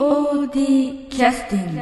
[0.00, 1.80] POD キャスティング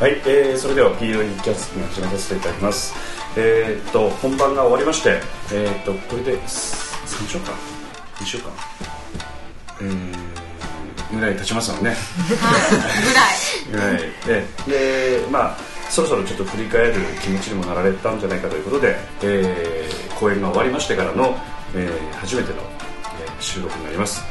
[0.00, 2.92] はい、えー、それでは POD キャスティング始めさせていただきます。
[3.36, 5.20] えー、っと本番が終わりまして、
[5.52, 7.54] えー、っとこれで3週間
[8.16, 8.93] 2週間
[9.84, 11.96] えー、ぐらい経ちますよね。
[13.70, 13.98] ぐらい。
[14.26, 15.56] ででまあ
[15.90, 21.36] そろそろちょっと振り返る気持ちにもなられたんじゃないかということで、えー、公演が終わりましてからの、
[21.74, 22.74] えー、初めての、えー
[23.40, 24.22] 収録になります、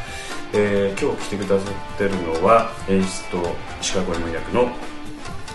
[0.54, 4.72] えー、今日来てくださってるのは演出と石川公演役の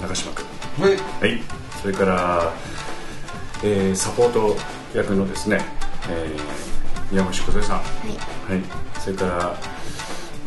[0.01, 0.47] 中島君。
[0.81, 0.97] はい。
[0.97, 1.43] はい。
[1.83, 2.53] それから、
[3.65, 4.57] えー、サポート
[4.95, 5.61] 役のですね、
[6.09, 7.79] えー、宮越梢さん。
[7.79, 7.83] は
[8.51, 8.63] い、はい、
[9.01, 9.57] それから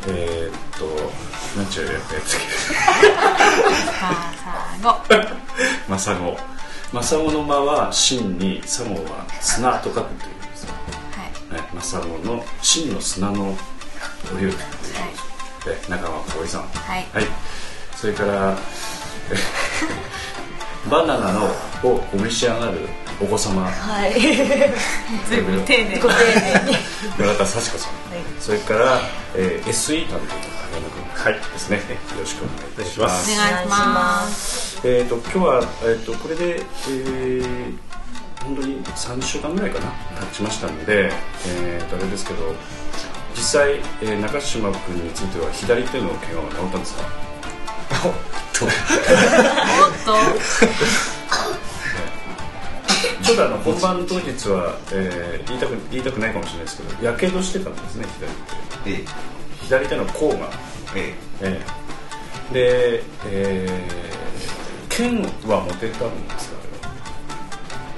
[0.07, 0.85] えー、っと
[1.57, 1.91] なんちゅうや
[2.25, 2.37] つ。
[5.89, 6.37] マサゴ。
[6.91, 10.73] マサゴの間は真にサゴは砂と書くというんですよ、
[11.51, 13.55] はい、マサゴの真の砂の
[14.35, 14.57] お湯というこ
[15.63, 17.05] とで、中川浩一さんはい。
[17.95, 18.57] それから
[19.31, 19.35] え
[20.89, 21.45] バナナの
[21.83, 22.79] をお召し上がる
[23.21, 23.63] お子様。
[23.63, 24.13] はい。
[25.29, 25.99] 随分丁寧。
[25.99, 26.77] ご丁寧に。
[27.17, 27.91] 村田幸子さん、
[28.39, 28.99] それから、
[29.35, 31.33] えー、SE 担当はい。
[31.33, 31.77] ですね。
[31.77, 31.83] よ
[32.19, 33.31] ろしくお願いいたします。
[33.31, 34.79] お願いします。
[34.83, 37.73] えー、と今日は、えー、とこれで、えー
[38.43, 39.91] 本当に3週間ぐらいかな
[40.31, 41.11] 経ちましたので、
[41.45, 42.55] えー、とあれですけど
[43.35, 47.03] 実際、えー中島君については左手の怪我は治ったんですか？
[48.65, 48.71] おっ
[50.05, 50.15] と。
[53.23, 58.05] ちょっとあの本番当日は、えー言いたく言いたくないかもしれないですけどやけどしてたんですね
[58.83, 59.01] 左手。
[59.01, 59.05] え
[59.61, 60.49] 左手の甲が、
[60.95, 61.41] ええ。
[61.41, 61.61] え
[62.51, 62.53] え。
[62.53, 64.11] で、えー
[64.89, 66.87] 剣は持てたんですかあ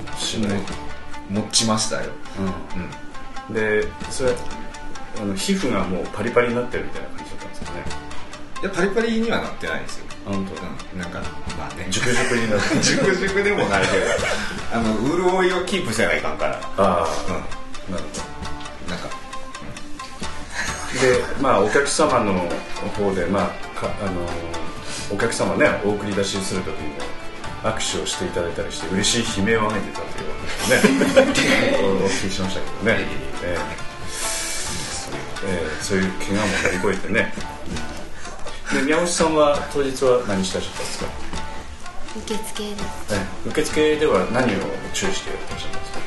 [0.05, 0.17] れは？
[0.17, 0.61] しない、え
[1.29, 2.11] 持ちましたよ。
[3.49, 3.53] うん。
[3.53, 4.35] でそれ
[5.21, 7.83] あの皮膚がもうパリパリになってるみたいな感じだったんですかね。
[8.61, 10.05] いやパリパリにはなってないですよ。
[10.11, 10.53] あ本当
[10.95, 10.99] うん。
[10.99, 11.11] なん。
[11.11, 11.19] か
[11.57, 14.05] まあね熟熟になって熟熟でもないけど
[14.73, 14.95] あの
[15.41, 16.37] 潤いをキープせないかん。
[16.37, 17.07] からあ
[17.87, 17.93] うん。
[17.93, 18.09] なるほ
[18.87, 18.99] どなん。
[18.99, 19.07] か
[21.01, 22.33] でまあお客様の
[22.97, 23.51] 方でまあ
[24.05, 24.21] あの
[25.11, 26.95] お客様ねお送り出しする時にも
[27.63, 33.05] 握手をしていただいたりして嬉しい悲鳴を上げてたというわけですねお聞きしましたけどね、
[33.43, 33.57] ええ
[35.45, 36.47] ええそういう怪我も
[36.81, 37.33] 乗り越えてね
[38.81, 41.05] 宮本さんは当日は何してらっしゃったんですか、
[42.17, 42.77] 受付で。
[42.77, 44.57] すええ受付では何を
[44.93, 45.99] 注意してやってらっしゃったんですか？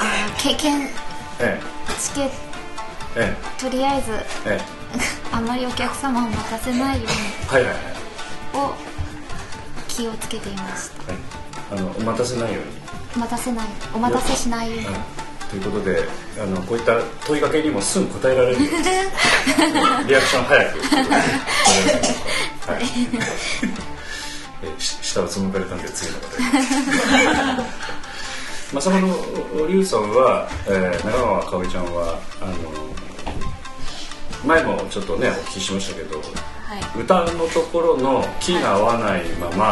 [0.00, 0.88] あー経験。
[1.40, 1.60] え
[2.00, 2.24] チケッ
[3.16, 3.36] ええ。
[3.58, 4.60] トとりあえずええ。
[4.60, 4.60] え
[5.32, 7.08] あまりお客様を待たせないよ
[7.50, 7.82] えはいはいはい、
[8.54, 8.74] うにを
[9.88, 11.12] 気をつけていました。
[11.12, 11.20] はい、
[11.72, 12.70] あのお待たせないように。
[13.16, 13.66] 待たせない。
[13.94, 14.86] お待たせしないように
[15.50, 16.04] ということで
[16.40, 16.96] あのこういった
[17.26, 18.58] 問いかけにもすぐ答えられる
[20.06, 20.78] リアクション早く。
[22.70, 22.82] はい。
[24.62, 26.26] えし下をつむかれたんで次の方
[28.72, 29.16] まさまの
[29.66, 32.54] 龍さんは、えー、中川かおりちゃんはあの
[34.44, 36.22] 前もちょっとねお聞きしましたけどは
[36.76, 37.00] い。
[37.00, 39.64] 歌のところのキーが合わないまま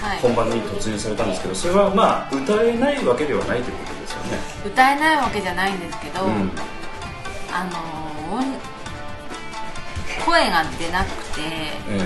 [0.00, 0.18] はい。
[0.20, 3.93] 本番に突入されたんですけどそれはまあ歌えないわけではないということ。
[4.64, 6.50] 歌えないわけじゃないんですけど、うん。
[7.52, 8.44] あの音
[10.24, 11.40] 声が出なくて
[11.88, 11.98] え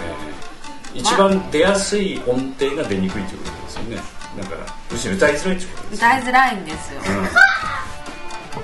[0.94, 3.96] ー一番出やすい音程が出にくいということですよね。
[4.38, 7.00] だからむしろ歌いづらいということです歌いづらいんですよ。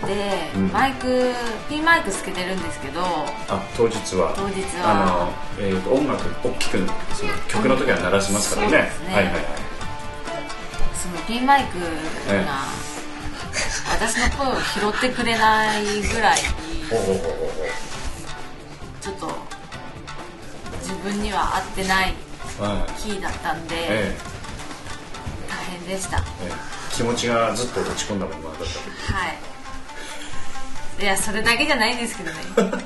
[0.03, 0.69] うん、で、うん。
[0.73, 1.33] マイク
[1.69, 4.33] ピンマイクつけてるんですけどあ当日は。
[4.37, 4.91] 当日は。
[4.91, 6.79] あの、えーと音楽大きく
[7.15, 8.73] その曲の時は鳴らしますからね。
[8.73, 8.91] ね。
[9.15, 9.45] はいはいはい。
[10.95, 11.79] そのピンマイク
[12.29, 12.45] ええ。
[12.47, 12.53] が
[14.07, 16.39] 私の声を拾ってくれないぐらい
[19.01, 19.31] ちょっと
[20.83, 22.13] 自分には合ってない
[22.99, 24.15] キーだったんで、え
[25.49, 26.19] 大変でした。
[26.19, 26.49] ええ。
[26.49, 29.15] え気持ちがずっと落ち込んだままだった。
[29.15, 29.33] は
[31.01, 31.03] い。
[31.03, 32.37] いやそれだけじゃないんですけどね。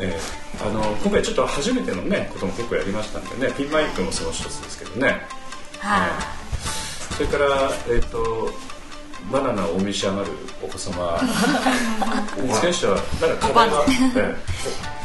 [0.00, 0.20] ええ。
[0.60, 5.24] あの今回ちょっと初めてのねことも結構やりましたんでねピンマイクもその一つですけどね。
[5.78, 8.52] はい、それからえっ、と
[9.30, 10.30] バナナをお召し上がる
[10.62, 11.18] お子様。
[12.42, 14.36] につきましてはなんか課題は、ええ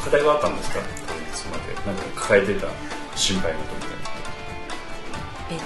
[0.04, 0.78] 課題はあったんですか？
[1.06, 1.74] 当日まで。
[1.86, 2.66] なんか抱えてた
[3.16, 3.94] 心配事みたいな。
[5.50, 5.58] え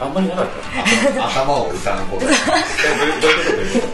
[0.00, 0.46] あんまりなかっ
[1.14, 2.38] た頭を歌うことえどう
[3.00, 3.90] いうどういうこ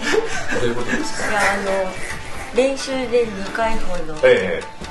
[0.52, 1.30] とどういうことですか？
[1.30, 1.92] いやあの
[2.56, 4.14] 練習で2回ほど。
[4.24, 4.87] ええ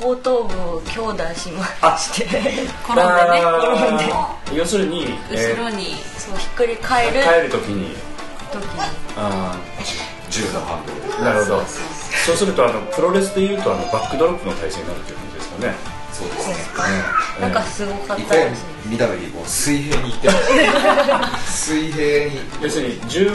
[0.00, 1.64] 後頭部を強打しま
[1.96, 2.60] して転んでね。
[4.12, 7.96] あー要するに、後ろにそうひっくり返る帰るときに。
[8.52, 8.80] 時に。
[9.16, 9.56] あ
[10.30, 11.64] 銃のハンドルーなるほど
[12.26, 15.74] そうするとあのプロレスでいうとあのバックドロップの体勢になるという感じですかね。
[16.12, 16.54] そうですね。
[17.40, 22.40] なんかすごかっ一回たですね見た時もう水平に行ってます 水平に。
[22.62, 23.30] 要するに銃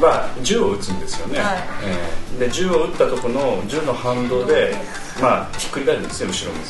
[0.00, 1.58] は銃を撃つんですよね、はい。
[1.84, 2.38] えー。
[2.38, 4.74] で銃を撃ったとこの銃の反動で、
[5.20, 6.64] まあ、ひっくり返るんですよ後ろに。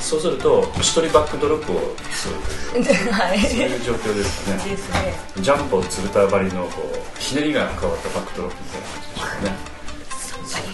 [0.00, 0.28] そうす。
[0.28, 1.80] ると一人バックドロップを
[2.10, 3.12] するという。
[3.12, 3.40] はい。
[3.40, 5.06] そういう状況ですかね。
[5.06, 5.18] ね。
[5.38, 9.56] ジャンプをつるたばりのこうひねりが加わったバックドロップみたいな感じでしょうかね。
[9.64, 9.67] えー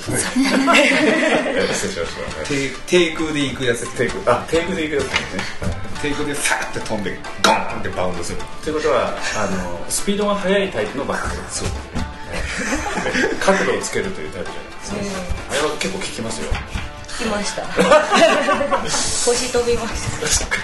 [0.05, 8.33] 失礼しました低低空で行くやつテイクあテイクでいくやつですね、低空でさーって飛んでゴーンってバウンドす。
[8.33, 11.69] るということはあのスピードが速いタイプのバックそう
[13.41, 15.01] 角度をつけるというタイプじゃないですね、
[15.51, 16.53] あれは結構効きますよ。
[16.53, 17.63] 来ました
[19.31, 20.57] 腰飛びました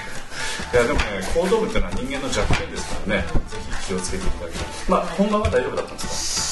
[0.73, 1.05] いやでもね
[1.35, 3.23] 後頭部っていうのは人間の弱点ですからね。
[3.23, 3.29] ぜ
[3.81, 4.69] ひ気をつけていただきたい。
[4.89, 6.50] まあ本番は大丈夫だったんです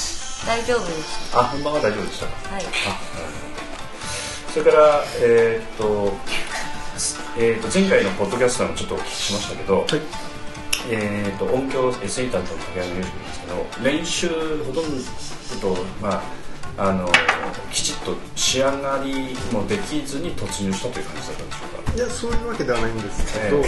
[0.49, 2.31] 大丈夫でしかあ本番は大丈夫でしたか。
[2.49, 2.63] たはい。
[4.51, 6.13] それからえーっと
[7.37, 9.85] えー、と前回のポッドキャストでもちょっとお聞きしましたけど、
[10.89, 14.27] えー、と音響 SE 担当の竹山裕二君ですけど練習
[14.63, 16.23] ほとんど、ま
[16.77, 17.07] あ、あの
[17.71, 21.93] きちっと仕上がりもできずに突入したという感じだったんでしょうか。
[21.95, 23.63] いやそういうわけではないんですけど、えもっ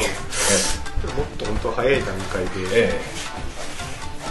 [1.38, 3.02] と本当早い段階でえ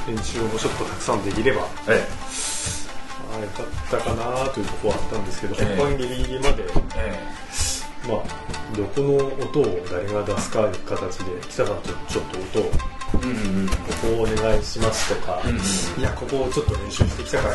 [0.06, 2.08] 練習をもうちょっとたくさんできればええ。
[3.36, 5.76] あよかったかなというところはあったんですけど、ええ。
[5.76, 6.64] 本番ギリギリまで、
[6.96, 7.18] え
[8.08, 12.72] まあ、どこの音を誰が出すかいう形で北さんとちょっと音を
[13.22, 13.68] えうんうんうん。
[13.68, 15.56] ここをお願いしますとか、うんうん
[16.00, 17.54] いやここをちょっと練習してきたから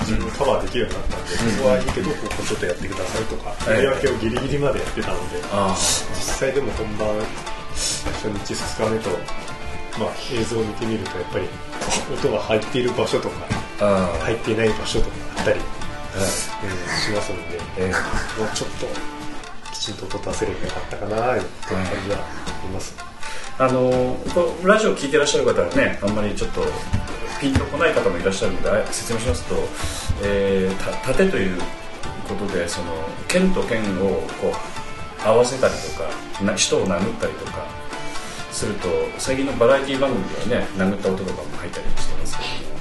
[0.00, 3.82] 自分カバーできるようになったんで、うんここはいいけどここちょっとやってくださいとかええ。
[3.82, 7.08] 言い訳をギリギリまでやってたので、あ実際でも本番
[7.72, 9.10] 初日2日目と、
[9.98, 11.46] まあ、映像を見てみるとやっぱり
[12.14, 13.46] 音が入っている場所とか
[14.22, 15.62] 入っていない場所とかあったり、え
[16.14, 16.52] えー
[17.02, 18.86] しますので、ええもうちょっと
[19.72, 21.44] きちんと音出せればよかったかなという感
[22.04, 23.12] じはあります。
[23.58, 24.16] あの
[24.64, 26.62] ラジオ聞いてらっしゃる方はねあんまりちょっと
[27.40, 29.54] ピンとこない方もいらっしゃるのであ説明しますと、
[30.22, 31.60] えー、た盾という
[32.28, 32.92] ことでその
[33.28, 34.52] 剣と剣をこ
[35.24, 37.66] う合わせたりとかな人を殴ったりとか
[38.52, 38.88] すると
[39.18, 42.78] 最近のバラエティ番組ではね殴った音とかも入ったりしてますけども、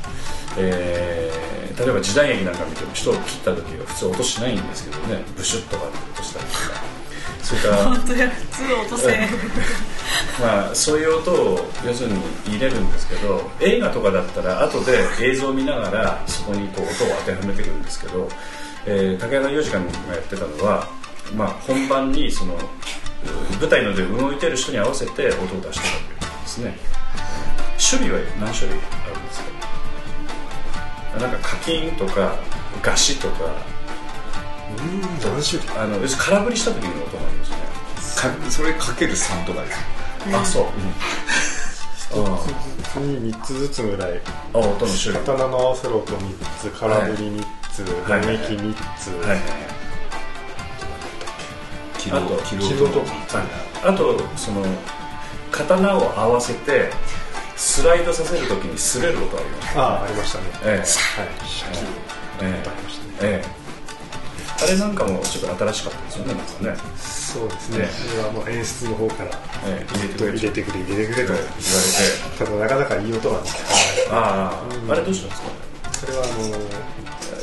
[0.57, 1.51] えー
[1.81, 5.23] 例えば時代劇なんか見ても人を切った時は普通音しないんですけどね。
[5.35, 7.01] ブシュッとか音したりとか。
[7.41, 9.27] それから本当や普通落とせ
[10.39, 18.29] まあ、そういう音を要するに入れるんですけど映画とかだったら後で映像を見ながらそこにこう音を当てはめてくるんですけど、
[18.85, 20.87] えー竹山洋次監がやってたのは、
[21.35, 22.57] まあ、本番にそのう
[23.59, 26.75] 舞台の上で動いてる人に合わせて音を出してたということですね。
[27.77, 28.81] 種類は何種類あ
[29.13, 29.41] るんです
[31.13, 31.19] か？
[31.19, 32.35] なんか課金とか
[32.81, 33.45] ガシとか。
[34.71, 35.77] うん何種類？
[35.77, 37.57] あの要するに空振りした時の音がありますね。
[38.45, 39.79] かそれかける3とかです。
[40.33, 42.53] あそう、あ普
[42.93, 44.21] 通に3つずつぐらい。
[44.53, 45.23] あ音の種類。
[45.25, 46.19] 刀の合わせる音3
[46.59, 48.21] つ空振り3つ打はい。
[48.37, 49.39] 撃3つ、はいはい
[52.09, 53.03] はいキロあとキロキロと。
[53.83, 54.65] あとその
[55.51, 56.89] 刀を合わせて
[57.55, 60.45] スライドさせるときに擦れる音ありますああありましたね。
[60.63, 60.69] ええ。
[60.71, 60.81] はい。
[62.41, 63.45] えとありましたねええ。
[63.45, 63.61] え
[64.63, 67.79] あれなんかもちょっと新しかったですよねなんかね、そうですね。
[67.79, 69.29] ねそれはもう演出の方から
[69.65, 71.33] ええ入れてくれ入れてくれ入れてくれと。
[71.33, 71.49] 言われて。
[72.37, 74.51] ただなかなかいい音なんですけどあ。
[74.51, 76.05] ああれどうしたんですか？
[76.05, 76.33] それはあの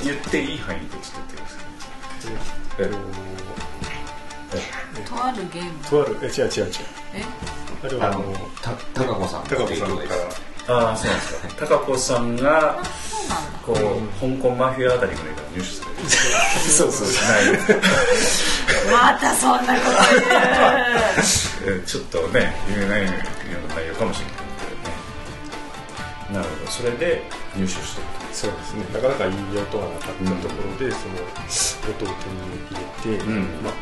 [0.04, 1.62] 言っていい範囲でちょっと言ってください。
[2.78, 2.88] えっ
[5.08, 5.70] ととあるゲーム。
[5.84, 6.18] とある？
[6.22, 6.72] え違う違う違う。
[7.14, 7.24] え？
[7.84, 8.22] あれはあの
[8.62, 9.42] た高子さん。
[9.44, 10.02] 高子さんか
[10.68, 10.74] ら。
[10.74, 11.66] ああそうなんですか。
[11.66, 12.78] 高子さんが
[13.64, 13.76] こう、
[14.20, 15.88] 香港マフィアあたりぐらいから入手する。
[16.70, 17.08] そうそう。
[18.92, 19.96] またそんなこと
[21.64, 21.82] 言う。
[21.82, 26.42] えちょっとね言えないような内容かもしれないけどね。
[26.42, 26.70] なるほど。
[26.70, 27.22] それで
[27.56, 28.84] 入手してるそうですね。
[28.92, 30.12] なかなかいい音がなかっ
[30.42, 31.14] たところで、その
[31.90, 32.36] 音を手に
[32.70, 33.32] 入れて、うん。
[33.64, 33.72] まあ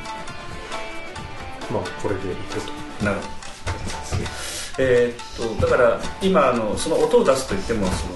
[1.70, 2.66] まあこれでいこうと。
[2.98, 3.28] となるほど。
[4.78, 8.12] えーっとだから今あのその音を出すといってもその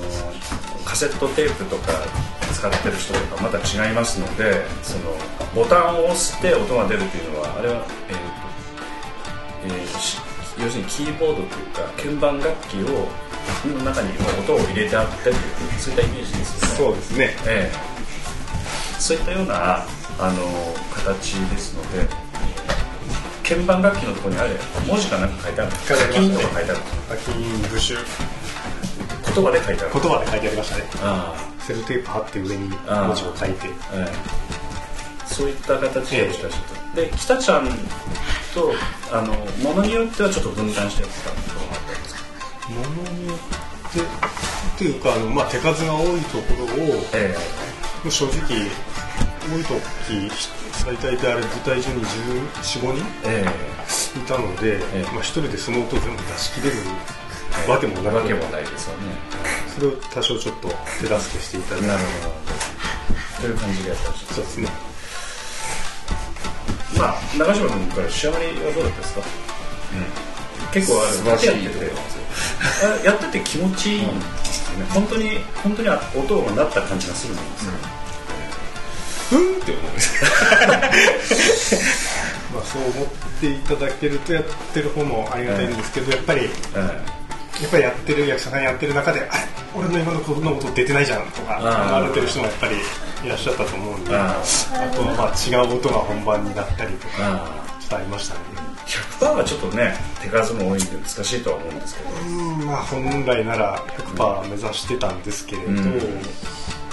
[0.85, 1.93] カセットテープとか
[2.53, 5.15] 使ってる人とかまた違いますのでその
[5.55, 10.19] ボタンを押して音が出るというのはあれは、えーっとえーし
[10.63, 13.09] 要するにキーボードというか鍵盤楽器を
[13.67, 15.35] の中に音を入れてあってという
[15.79, 16.77] そういったイメージですよね。
[16.77, 17.37] そうですね。
[17.47, 19.01] ええ。
[19.01, 19.87] そういったような
[20.19, 22.30] あの形ですので
[23.51, 24.51] 鍵盤楽器のところにあれ
[24.87, 26.81] 文字がなんか書いてある書いてありますねキーとか書いてある。
[27.11, 27.99] 課金部首
[29.35, 30.85] 言葉で書いてある言葉で書いてありましたね。
[31.03, 33.67] あセルテープ貼って上に文字を書いて。
[33.67, 34.51] あ、ええ
[35.31, 36.63] そういった形でしてらっしゃっ
[36.95, 37.69] た、で北ちゃん
[38.53, 38.73] と
[39.13, 42.21] あのものによってはちょっと分担してやってたところがあったんですか
[42.69, 43.39] ものによっ
[43.93, 47.35] てっていうかあの、まあ、手数が多いところをえ
[48.11, 48.33] 正直
[49.49, 50.29] 多い時
[50.85, 54.19] 最大であれ舞台中に1415人ええ。
[54.19, 55.03] いたので、ええ。
[55.13, 56.77] まあ、一人でその音を全部出し切れる
[57.67, 59.03] えわけもなくわけもないですよね
[59.75, 60.69] それを多少ちょっと
[61.01, 63.43] 手助けしていただいてなるほど。
[63.43, 64.69] という感じでやってらっしゃるそうですね。
[66.99, 69.23] まあ長嶋君から仕上がりはどうだったですか、
[70.73, 71.93] 結構あ素晴らしいやってて
[72.85, 74.03] あやってて気持ちいい。
[74.03, 74.19] ん。
[74.21, 78.10] ですよね、本当に本当に音が鳴った感じがするんですよ、うん
[79.37, 79.91] って思う。
[79.91, 80.25] んです
[82.53, 83.07] まあ、そう思っ
[83.41, 84.45] ていただけるとやっ
[84.75, 89.29] てる方もありがたいんですけど、やっぱりやっぱりやってる役者さんやってる中であれ
[89.77, 92.77] 俺の今のこの音出てないじゃんとか思われてる人もやっぱり
[93.25, 94.35] いらっしゃったと思うんであ
[94.95, 98.41] とはまあ違う音が本番になったりとかあちょっとありましたね。
[99.21, 102.11] 100%はちょっとね手数も多いんで難しいとは思うんですけど。
[102.11, 102.25] う
[102.63, 103.79] んまあ本来なら
[104.17, 106.01] 100%目指してたんですけれど、うん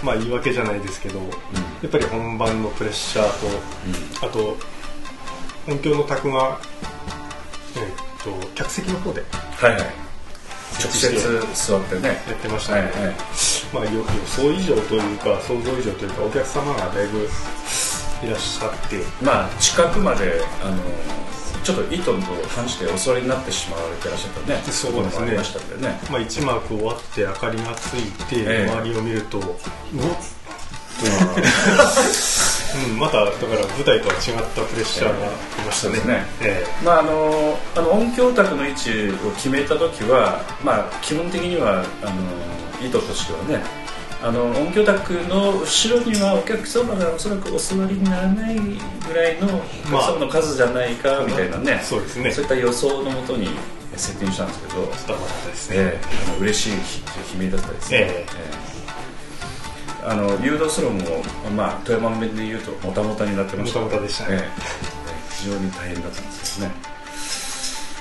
[0.04, 1.26] まあ言い訳じゃないですけど、や
[1.88, 3.26] っぱり本番のプレッシャー
[4.22, 4.58] と、あと
[5.68, 6.60] 音響の卓が、
[7.76, 7.84] えっ
[8.24, 9.24] と客席の方で
[9.58, 9.82] はいはい。
[10.80, 11.10] 直接
[11.56, 12.10] 座ってね。
[12.28, 13.16] やってましたね、はいはい。
[13.74, 17.28] まあ、よ予想以上というか想像以上というかお客様がだいぶ
[18.24, 19.02] いらっしゃって。
[19.24, 20.78] まあ近くまであの
[21.68, 22.14] ちょっと意図と
[22.56, 24.62] 反してお座りになってしまわれてらっしゃったね。
[24.72, 25.28] そうですね。
[25.28, 26.00] ありましたんでね。
[26.10, 28.72] まあ、1幕終わって明かりがついて、ええ。
[28.72, 29.54] 周りを見るとうおっ
[32.90, 34.22] うん、まただから舞台とは違っ
[34.56, 36.26] たプレッシャーが来ましたね,、ね。
[36.42, 36.66] え。
[36.84, 38.90] まああのあの音響卓の位置
[39.28, 42.14] を決めた時は、まあ、基本的にはあの
[42.82, 43.62] 意図としてはね
[44.22, 52.32] あの音響卓の後ろにはお客様がおそらくお座りにならないぐらいのお客様の数じゃないかみたいなね、そうですね。
[52.32, 53.48] そういった予想のもとに
[53.96, 56.72] セッティングしたんですけど、え伝わったですね、ええあの嬉しい
[57.38, 58.26] 悲鳴だったですね、ええ。
[60.04, 61.24] えあの誘導スローも、
[61.56, 63.80] まあ、富山弁で言うともたもたになってました。
[63.82, 64.38] もたもたでしたね。
[64.42, 64.50] ええ。
[65.36, 66.74] 非常に大変だったんですよね。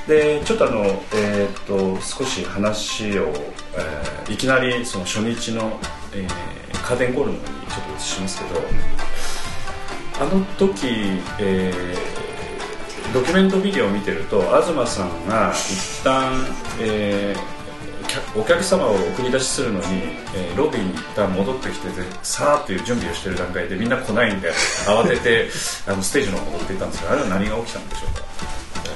[0.08, 3.24] でちょっとあの、えー、と少し話を、
[3.76, 5.78] えーいきなりその初日の、
[6.16, 6.28] えー
[6.86, 8.60] カーテンコールの方にちょっと移しますけど
[10.20, 10.86] あの時、
[11.40, 12.16] えー
[13.14, 16.32] ドキュメントビデオを見てると東さんが一旦、
[16.80, 17.56] えー
[18.08, 19.86] 客お客様を送り出しするのに、
[20.34, 24.52] えーロビーに一旦戻ってきててさーっていう準備をしてる段階でみんな来ないんで
[24.86, 25.48] 慌てて
[25.88, 28.14] あのステージの方に戻っていったんですがあれは何が起きたんでしょう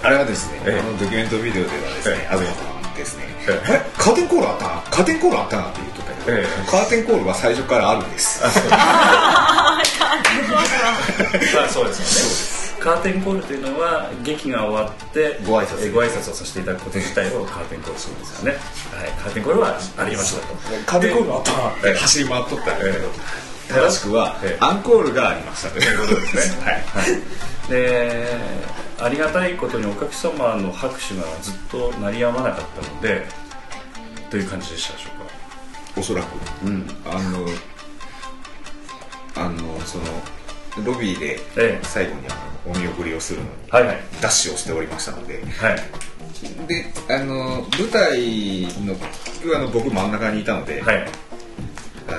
[0.03, 0.09] か？
[0.09, 0.81] あれはですね、ええ。
[0.81, 2.37] あのドキュメントビデオではですねええ。
[2.37, 2.63] 東さ
[2.93, 3.67] んですね、ええ。
[3.67, 4.65] あれカーテンコールあった？
[4.69, 5.90] なカーテンコールあったなって言っ
[6.25, 6.47] とったけど、え。
[6.69, 8.43] カーテンコールは最初からあるんです。
[8.43, 8.49] ま
[11.65, 15.85] あそうですよねカーテンコールというのは劇が終わってご挨拶。
[15.85, 18.59] えーご挨拶をさせていただくこと自体をカーテンコールするんですよね、
[18.97, 20.55] はい、カーテンコールはありましたと。
[20.87, 21.95] カーテンコールあったなってええ。
[21.95, 24.65] 走り回っとったんだけど、え正しくは、ええ。
[24.65, 25.79] アンコールがありましたと。
[25.79, 26.85] いうことですね。
[26.95, 27.71] はい。
[27.71, 28.27] で
[28.99, 33.27] ありがたいことにお客様の拍手がずっと鳴り止まなかったので
[34.31, 35.20] という感じでしたでしょう
[35.97, 36.27] おそらく。
[36.39, 36.87] かうん。
[37.05, 37.47] あの
[39.37, 40.05] あのその
[40.85, 41.81] ロビーでええ。
[41.83, 42.31] 最後にあ
[42.67, 43.97] のお見送りをするのにはいはい。
[44.21, 45.43] ダッシュをしておりましたので。
[45.59, 45.77] はい。
[46.67, 48.97] であの舞台の
[49.57, 51.07] あの僕真ん中にいたので、はい。
[52.09, 52.19] あの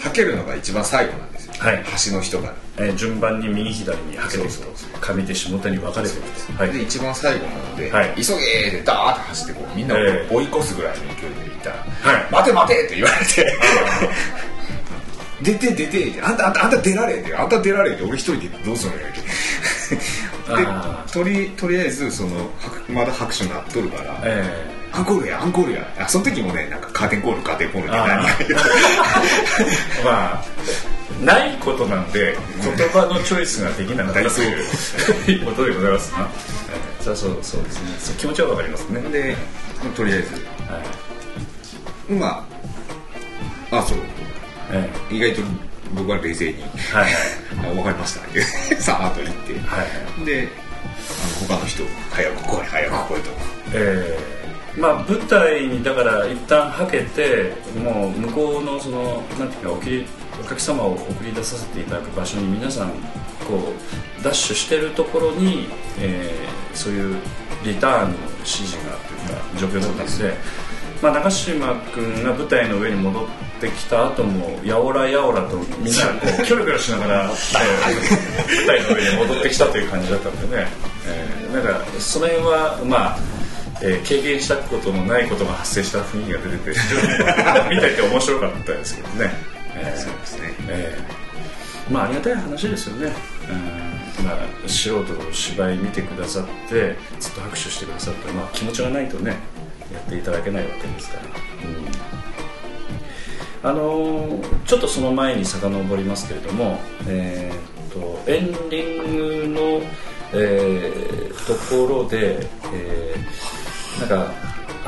[0.00, 1.29] はけるのが一番最後なんですよ、
[1.60, 1.82] はい。
[1.84, 4.44] 端の人が、えー順番に右左にはけと。
[4.44, 6.62] 上手下手に分かれていくと。
[6.62, 6.72] はい。
[6.72, 8.14] で一番最後なので、はい。
[8.16, 12.32] 急げーってダーッと走ってこうみんなをええ追い越すぐらいの勢いで行ったらはい。
[12.32, 13.52] 待て待て!」って言われて
[15.42, 19.20] 「出て出て」って「あんたあんたあんた出られ」って「あんた出られ」って俺一人でどうするのよって。
[21.12, 22.42] とりとりあえずそのは
[22.88, 25.86] まだ拍手鳴っとるから、えアンコールやアンコールや。
[25.98, 30.04] あその時もねなんかカーテンコールカーテンコールって何がー。
[30.04, 30.44] まあ
[31.20, 32.36] ないことなんで
[32.76, 34.40] 言葉のチョイスができなかったと
[35.30, 36.12] いうことでございます。
[36.12, 37.96] な、えーそうそうそうですね。
[37.98, 39.00] そう気持ちは分かりますね。
[39.10, 39.36] で
[39.96, 40.34] とりあえず。
[40.34, 40.82] は
[42.10, 42.12] い。
[42.12, 42.46] ま
[43.70, 43.98] ああそう。
[44.72, 45.42] え意外と
[45.94, 46.58] 僕は冷静に。
[46.58, 47.12] ーはい
[47.64, 48.20] 「あ分かりました」
[48.80, 49.52] さーっと言って。
[49.66, 49.80] はい。
[49.80, 49.86] は
[50.22, 53.30] いでの他の人早く来い早く来いと。
[53.74, 54.40] えー
[54.80, 60.06] まあ舞台にだから一旦はけてもう向こうのそのなんていうかおきり
[60.40, 62.90] お客様を送り出させていただく場所に皆さん
[63.46, 63.72] こ
[64.20, 65.68] うダッシュしてるところに、
[65.98, 67.16] えーそういう
[67.64, 70.34] リターンの指示がというか状況だったので、
[71.02, 73.26] まあ、長嶋君が舞台の上に戻っ
[73.60, 80.68] てきた後もやおらやおらとみんなこうキョロキョロしながら、えー舞台の上に戻ってきたという感じだったんでね、
[81.08, 83.18] えーなんかその辺はまあ
[83.82, 86.70] えー経験したことのないことが発生した雰囲気が出てて
[87.74, 89.32] 見てて面白かったですけどね、
[89.76, 90.54] えーそうですね。
[90.68, 93.12] えーまあありがたい話ですよね、
[93.48, 94.24] うん。
[94.24, 99.36] まあ、素人の芝居見てくださってずっと拍手してくださって、まあ、気持ちがないとね
[99.92, 101.22] やっていただけないわけですから、
[103.68, 103.70] うん。
[103.70, 109.60] あのーちょっとその前に遡りますけれども、えー、とエンディングの、
[110.32, 114.32] えーところで、えーなんか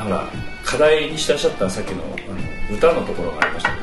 [0.01, 0.29] ほら
[0.63, 2.07] 課題にしてらっしゃったさっきのあ
[2.71, 3.82] の歌のところがありましたけど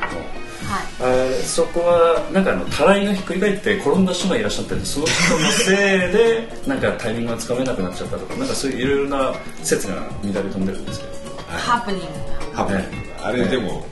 [0.71, 1.43] はい。
[1.43, 5.75] そこはなんかあのたらいがひっくり返って転んだ人がいらっしゃってその人のせい
[6.11, 11.11] でなんかタイミングがつかめなくなっちゃったとかなんかそういういろいろな説が乱れ飛んでるんですけど。
[11.47, 12.05] ハプニング
[12.53, 13.85] ハプニングがあれでも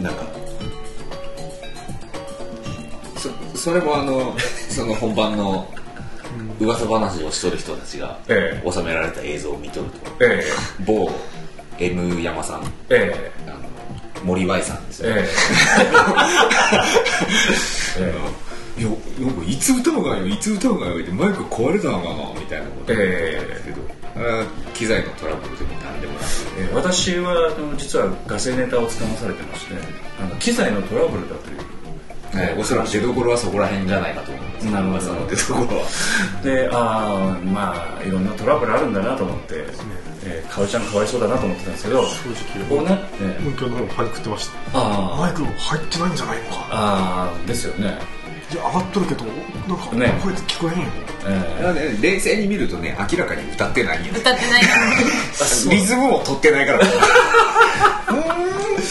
[0.00, 0.24] なんか
[3.16, 4.36] そそれもあの
[4.68, 5.72] その本番の
[6.60, 8.70] 噂話をしとる人たちがええ。
[8.70, 10.24] 収められた映像を見とると。
[10.24, 10.44] え。
[10.84, 11.10] 某
[11.78, 12.64] M 山さん。
[12.90, 13.32] ええ。
[13.46, 13.58] あの
[14.24, 15.28] 森 Y さんですよ、ええ。
[18.00, 18.44] ええ。
[18.76, 18.88] いや
[19.20, 23.76] なんかいつ歌うがよいつ歌うがよってマイク壊れたのかなみたいなこと言ってたんですけど、
[24.16, 26.24] あれは機材のトラブルでも何でもなく
[26.58, 29.74] えー私はあの実はガセネタをつかまされてまして
[30.40, 31.74] 機材のトラブルだという。
[32.34, 35.00] はい、おそらく出どころはそこら辺じゃないかと思うんですなるほど。
[35.28, 35.86] 出どころは。
[36.42, 39.64] でああまあいろんなトラブルあるんだなと思って、
[40.26, 43.46] えー、かおりちゃんかわいそうだなと思ってたんですけど正直こうね、えー。
[43.46, 44.54] 音響の方もパニックってました。
[44.72, 46.56] あマイク入ってないんじゃないのか。
[46.70, 47.98] ああですよね、
[48.52, 49.30] いや上がっとるけどな
[49.74, 50.20] んかね。
[50.22, 50.90] 声聞こえへんよ。
[51.26, 54.62] えだからね冷静に見るとね明らかに歌ってないんよ歌ってない。
[54.62, 54.68] か
[55.66, 56.78] らリズムも取ってないから。
[56.80, 58.22] うーん。
[58.76, 58.88] っ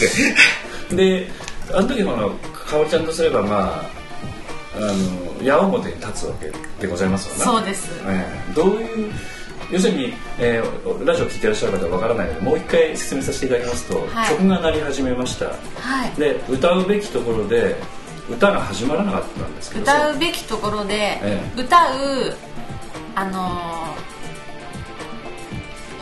[0.88, 1.30] てーで
[1.72, 2.18] あの時ほら
[2.52, 4.04] かおりちゃんとすればまあ
[4.76, 7.90] あの矢面に立つわけでございますわなそうです。
[8.06, 9.12] ええどういう
[9.70, 14.28] 要するに、えーラジオ聞いてらっしゃる方はわからないのでもう一回説明させていただきますと、はい。
[14.30, 15.46] 曲が鳴り始めました。
[15.46, 15.52] は
[16.06, 16.20] い。
[16.20, 17.76] で歌うべきところで
[18.30, 22.36] 歌が始まらなかったんですけど歌うべきところで、え歌う
[23.14, 24.14] あのー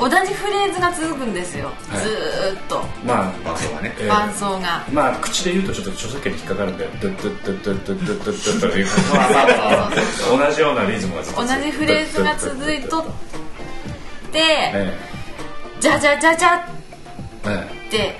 [0.01, 2.01] 同じフレーズが続くんですよ、はい。
[2.01, 2.83] ずーっと。
[3.05, 3.94] まあ伴奏はね。
[4.01, 4.09] ええ。
[4.09, 8.87] 伴奏が、まあ口で言うとちょっと著作権に引っかかるんでドゥッドゥッドゥッドゥッドゥッドゥッドゥッドゥッという
[10.38, 13.05] 同じようなリズムがずっと同じフレーズが続いとっ
[14.33, 14.38] て、
[14.75, 14.99] え
[15.81, 16.68] じゃじゃじゃじゃ
[17.47, 17.87] ええ。
[17.88, 18.16] って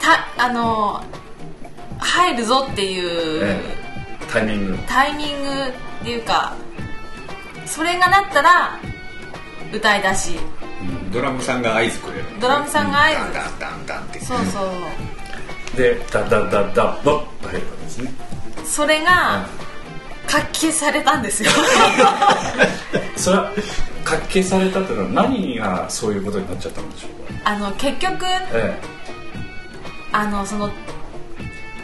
[0.00, 1.14] たあのー
[1.98, 3.60] 入るぞっていう、え
[4.20, 4.26] え。
[4.30, 4.78] タイミング。
[4.86, 6.54] タイミングっていうか
[7.66, 8.78] それがなったら
[9.72, 10.38] 歌い出し。
[11.12, 12.24] ドラムさんが合図くれる。
[12.40, 13.14] ドラムさんが合図。
[13.16, 14.20] ダンダンダンダンって。
[14.20, 15.76] そうそう。
[15.76, 18.12] でダダダダボッと入るわけですね。
[18.64, 19.46] それが
[20.26, 21.50] 活気されたんですよ。
[23.16, 23.52] それは
[24.04, 27.50] 活気されたっていうのは何がそういうことになっちゃったんでしょうか？
[27.50, 28.78] あの結局え
[30.12, 30.70] あのその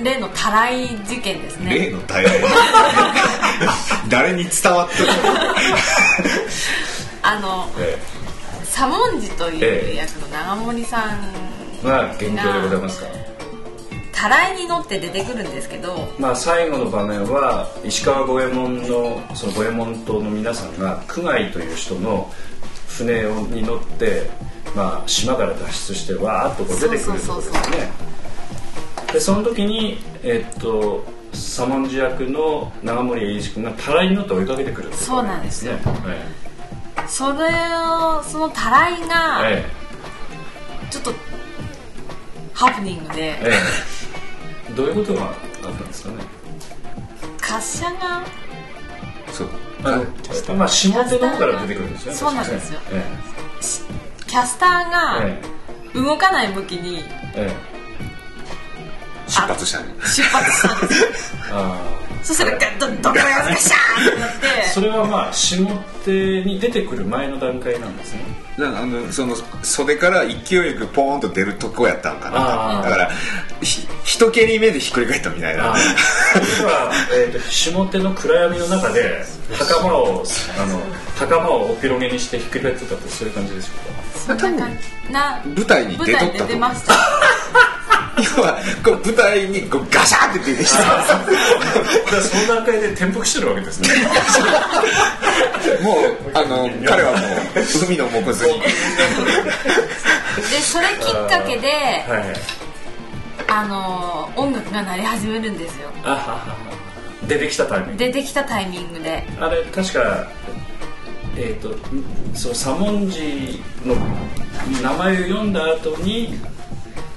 [0.03, 1.75] 例のたらい事件ですね。
[1.75, 2.41] 例の大変
[4.09, 5.09] 誰に伝わってる
[7.23, 8.21] あのええ。
[8.65, 9.93] 左文字といええ。
[9.93, 11.11] う役の長森さん
[11.83, 13.07] えまあ現状でございますか
[14.21, 22.31] たらいに乗って出てくるんですけどまあ最後の場面は石川五右衛門のその五右衛門島の皆さんが久外という人の
[22.87, 24.29] 船に乗って、
[24.77, 27.93] まあ、島から脱出してわーっとこう出てくるところですね。
[29.15, 31.03] でその時にえっと
[31.33, 35.73] 左文字役の長森栄一君がたらいに乗って追いかけてくるそうなんですよ。
[36.07, 37.49] えそれ
[38.05, 39.65] をそのたらいえがえ
[40.91, 41.15] ちょっと
[42.53, 43.51] ハプニングでええ
[44.07, 44.10] え
[44.75, 46.17] どういうことがあったんですかね？
[47.49, 48.25] 滑車が
[49.33, 49.49] そう。
[49.83, 52.81] あのまあ下手の方から出てくるんですよねそうなんですよ。
[52.93, 53.05] え
[54.27, 55.43] キャスターえがえ
[55.95, 56.99] 動かない向きに
[57.35, 57.51] ええ。
[57.51, 57.57] え
[59.27, 61.39] 出発したね出発したんですよ。
[61.53, 61.79] あ
[62.23, 64.69] そしたらガッとどこがガシャーってなって。
[64.73, 65.57] それはまあ下
[66.05, 68.21] 手に出てくる前の段階なんですね。
[68.59, 72.83] だからあのその袖から勢いよくポーンと出るとこやったんかな。
[72.83, 73.11] だから
[73.63, 75.75] ひ一蹴り目でひっくり返ったみたいな。
[77.15, 80.25] えー、と下手の暗闇の中で袴を
[80.59, 80.81] あの
[81.17, 83.69] 袴をお披露目にしてひっくり返ってたってそういう感じでしょ
[84.29, 84.37] うか？
[84.37, 84.79] そんな感
[85.09, 85.13] じ。
[85.13, 86.27] な舞台に出とったと。
[86.27, 86.95] 舞台出ました
[88.37, 91.03] 要はこう舞台にこうガシャーって出てきた
[92.23, 93.89] その段階で転覆してるわけですね。
[95.83, 98.61] もうあの彼はもう海の藻くずに。
[98.61, 98.69] で
[100.63, 102.61] それきっかけで、はい
[103.49, 105.89] あのー音楽が鳴り始めるんですよ。
[107.27, 107.97] 出てきたタイミング。
[107.99, 109.25] 出てきたタイミングで。
[109.41, 110.29] あれ確か
[111.37, 111.75] えっ、と
[112.35, 113.95] そう左文字の
[114.83, 116.39] 名前を読んだ後に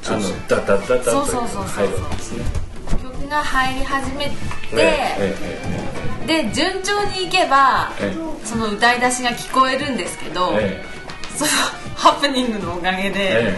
[0.06, 1.63] あのダダダダとそうそうそうそう。
[1.68, 2.44] 入るわけですね。
[3.02, 4.32] 曲が入り始めて、
[4.74, 8.46] ええで順調にいけばええ。
[8.46, 10.84] その歌い出しが聞こえるんですけど、え
[11.36, 11.52] その
[11.96, 13.58] ハプニングのおかげえでえ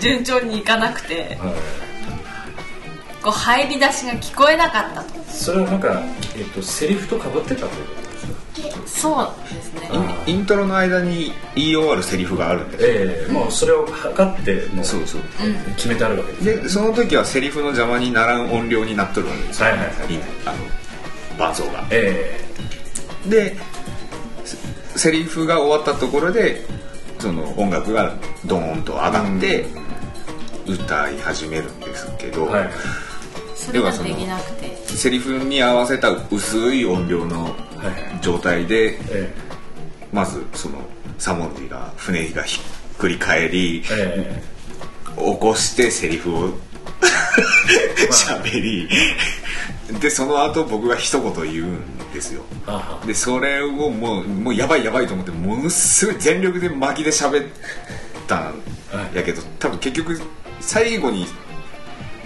[0.00, 1.38] 順調にいかなくて
[3.22, 5.08] こう入り出しが聞こえなかったと。
[5.32, 6.02] それはなんか、
[6.36, 8.07] えっとセリフと被ってたということ？
[8.88, 9.90] そうですね。
[10.26, 12.90] イントロの間に言い終わるセリフがあるんですよ。
[12.90, 15.06] ええもうそれを測ってもうそう。
[15.06, 15.20] そう
[15.76, 16.62] 決めてあるわけですね。
[16.62, 19.96] でその時はセリフの邪魔にならん音量になっとるわけですよ、はいはいはい。
[20.46, 20.56] あの
[21.38, 21.86] 伴奏が。
[21.90, 22.40] え
[23.28, 23.56] で
[24.44, 24.56] セ
[24.98, 26.64] セリフが終わったところで
[27.18, 28.14] その音楽が
[28.46, 29.66] ドーンと上がって
[30.66, 32.70] 歌い始めるんですけど、えはい。
[33.54, 34.76] それができなくて。
[34.86, 37.67] セリフに合わせた薄い音量のはい
[38.20, 39.32] 状態でえ
[40.12, 40.78] まずその
[41.18, 42.60] 左文字が船がひ
[42.94, 44.42] っくり返りええ。
[45.16, 46.58] 起こしてセリフを
[48.10, 48.88] 喋り。
[50.00, 52.42] でその後僕が一言言うんですよ。
[53.06, 57.48] でそれをもうもうやばいやばいと思ってものすごい全力で巻きで喋っ
[58.26, 58.54] たん
[59.14, 60.20] やけど多分結局
[60.60, 61.26] 最後に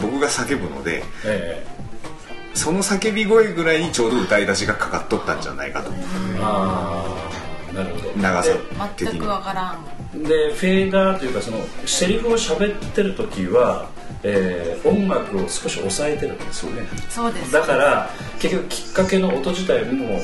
[0.00, 1.64] 僕が叫ぶのでえ
[2.54, 5.90] その叫び声ぐらいにちょうど歌い出しがかかっとったんじゃないかと。
[5.90, 5.94] え
[6.40, 7.04] あ
[7.70, 8.10] あなるほど。
[8.16, 8.50] 長さ
[8.96, 9.12] 的に。
[9.14, 13.88] 全くわからんでフェーダーというかそのセリフを喋ってる時は、
[14.22, 16.82] えー音楽を少し抑えてるんですよね。
[17.08, 17.52] そうです。
[17.52, 18.10] だから
[18.40, 20.18] 結局きっかけの音自体も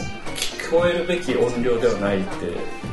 [0.68, 2.28] 聞こえるべき音量ではないって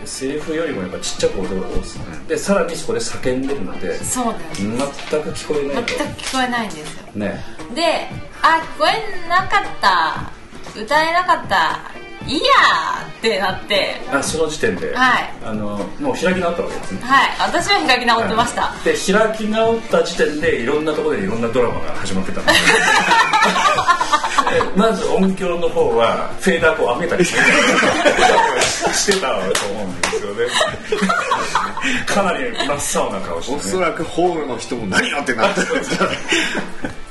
[0.05, 4.61] セリフよりもやっぱちっちゃく音が多いです、でさらにそこで叫んでるのでそうです。
[4.61, 7.11] 全く聞こえない全く聞こえないんですよ。
[7.15, 7.43] ね。
[7.75, 8.07] で
[8.41, 10.31] あ聞こえなかった。
[10.79, 11.79] 歌えなかった
[12.27, 13.95] いいやーってなって。
[14.11, 15.33] あその時点で、はい。
[15.43, 17.01] あのもう開き直ったわけですね。
[17.01, 17.29] はい。
[17.39, 22.51] 私は開き直ってました、で開き直った時点でいろんなところでいろんなドラマが始まってたんで
[24.75, 27.39] まず音響の方はフェーダーこう上げたりして
[28.93, 29.33] してたと
[29.71, 30.45] 思うんですよね。
[32.05, 36.17] かなり真っ青な顔して、ね、おそらくホールの人も何よってなったんですよね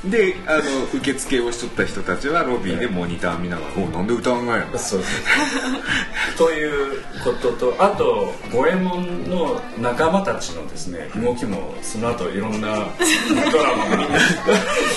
[0.09, 0.61] であの
[0.93, 4.99] 受付をしとった人たちはロビーでモニター見ながら「おなんで歌わんがやん」そう。
[4.99, 5.05] で
[6.31, 12.67] すということとあと五右衛門の仲間たちのですね動きもその後いろんな
[13.51, 13.97] ドラマが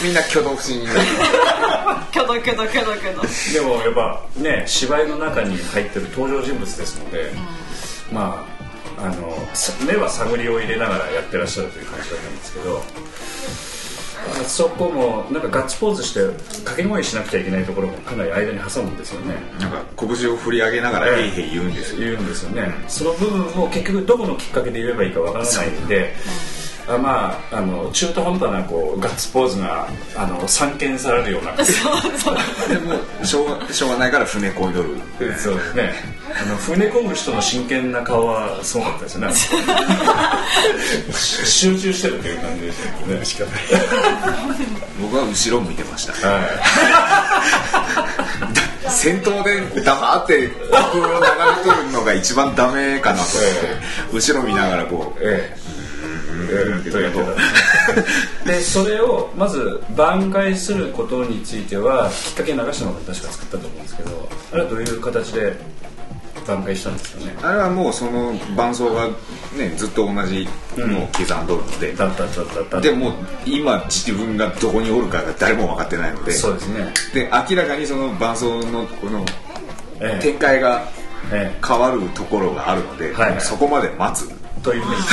[0.02, 1.00] みんな挙動不審になる。
[2.12, 7.32] キョドキョドキョドキョドでもやっぱね芝居の中に入ってる登場人物ですので、
[8.12, 8.58] まあ
[9.00, 12.82] あのさ目は探りを入れながらやってらっしゃるという感じだったんですけどあ
[14.46, 16.20] そこもなんかガッツポーズして
[16.58, 19.34] 掛け声しなくちゃいけないところもかなり間に挟むんですよね。
[19.58, 22.28] なんか拳を振り上げながら「へいへい」言うんですよ言うん。
[22.28, 26.57] ですよね、その部分も結局どこのきっかけで言えばいいかわからないんで、あ
[26.96, 31.52] まああの中途半端なこうガッツポーズがあの散見されるような。
[31.52, 31.62] で
[32.78, 34.96] もしょうがしょうがないから船こいどる。
[35.36, 35.92] そうですね。
[36.40, 39.34] あの船込む人の真剣な顔はすごかったですよね。
[41.12, 42.72] 集中してるという感じで
[43.24, 43.50] したね。
[45.02, 46.12] 僕は後ろ向いてました。
[46.12, 46.40] は
[48.88, 55.67] 先頭 で黙って曲を流れとるのが一番ダメかなと思って後ろ見ながらこういええ
[58.44, 65.56] でそれをまず挽回することについてはきっかけ流したのが確か作ったと思うんですけどあれはどういう形で
[66.46, 67.36] 挽回したんですかね？
[67.42, 69.08] あれはもうその伴奏が
[69.54, 72.80] ねずっと同じのを刻んどるので、だっただっただった。
[72.80, 73.12] でもう
[73.44, 76.32] 今自分がどこにおるかが誰も分かってないので。
[76.32, 76.90] そうですね。
[77.12, 79.26] で明らかにその伴奏のこの
[80.00, 80.22] ええ。
[80.22, 80.88] 展開が
[81.30, 81.58] ええ。
[81.62, 83.40] 変わるところがあるので、はいはい。
[83.42, 84.30] そこまで待つ
[84.68, 84.82] という。
[84.82, 85.10] ふうにです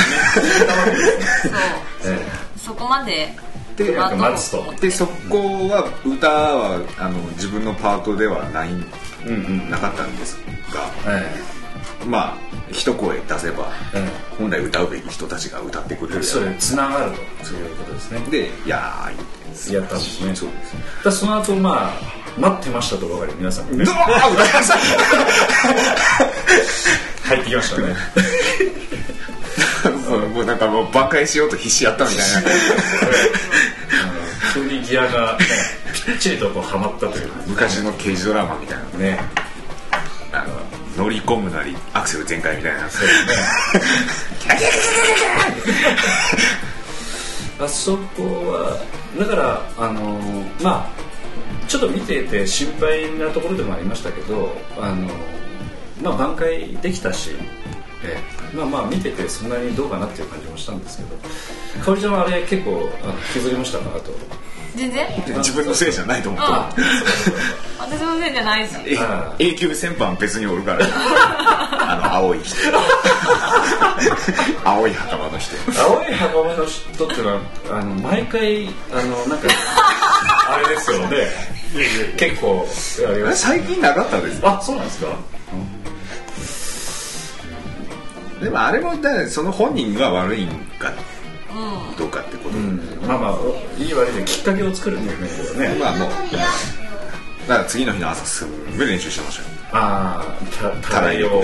[1.48, 1.54] ね
[2.02, 2.18] そうえ
[2.58, 3.32] そこまで
[3.76, 4.16] であと。
[4.16, 8.84] 待つとでそこは歌はあの自分のパートではないうん
[9.28, 9.70] うん。
[9.70, 10.36] なかったんです
[10.72, 11.34] がえ
[12.06, 12.36] まあ
[12.70, 14.08] 一声出せばええ。
[14.38, 16.20] 本来歌うべき人たちが歌ってくれる。
[16.20, 17.16] えそれつながると。
[17.44, 18.20] そういうことですね。
[18.30, 19.24] で「やーい」って。
[19.74, 20.34] やったんですね。
[20.36, 21.92] そうですだその後まあ
[22.38, 24.10] 待ってましたとばかり皆さんドワー
[27.24, 27.96] 入ってきましたね
[30.36, 32.50] もうなんかもう挽回しようと必死やったみたいな。
[34.52, 35.44] それにギアが、ね、
[36.04, 38.84] ぴっちりとこうはまったという昔の刑事ドラマみたいな。
[38.98, 39.18] ね。
[40.32, 40.44] あ
[40.98, 42.90] の乗り込むなりアクセル全開みたいな。
[42.90, 43.34] そうですね。
[47.58, 48.78] あそこは
[49.18, 50.20] だからあの
[50.60, 50.90] まあ
[51.66, 55.08] ちょっと見ていて心配なところでもありましたけどあの
[56.02, 57.30] まあ挽回できたし、
[58.04, 62.70] ええまあまあ見ててそんなにどうかなっていう感じもしたんですけどかおりちゃんはあれ結構
[63.02, 63.84] あの引きずりましたか？
[63.96, 64.10] あと。
[64.76, 65.06] 全然？
[65.38, 66.46] 自分のせいじゃないと思って。
[66.46, 66.68] あ
[67.78, 68.74] 私のせいじゃないし
[69.38, 70.84] 永久戦犯別におるから。
[71.88, 72.56] あの青い人。
[74.64, 75.56] 青い袴の人。
[75.82, 77.40] 青い袴の人っていうのは
[77.70, 79.48] あの毎回あのなんか
[80.50, 81.16] あれですよね。
[82.16, 82.66] 結構
[83.08, 83.42] あります。
[83.46, 84.40] 最近なかったです。
[84.42, 85.08] あそうなんですか？
[88.40, 90.92] でもあれもだその本人が悪いんか
[91.98, 92.76] どうかってこと、うん。
[93.06, 95.78] まあまあいい悪いできっかけを作るっていう面ではね。
[95.80, 96.10] まあもう
[97.48, 99.48] だから次の日の朝すんごい練習してましたよ。
[99.72, 101.42] ああたたらいを。